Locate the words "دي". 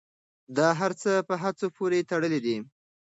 2.45-2.57